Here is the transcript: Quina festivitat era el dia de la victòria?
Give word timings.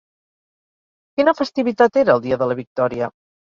Quina 1.15 1.35
festivitat 1.41 2.01
era 2.05 2.17
el 2.17 2.25
dia 2.27 2.43
de 2.43 2.51
la 2.55 2.59
victòria? 2.65 3.15